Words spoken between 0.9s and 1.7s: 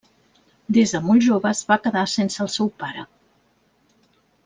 de molt jove es